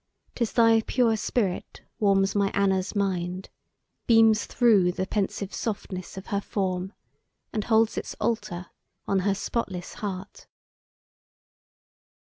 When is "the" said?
4.93-5.05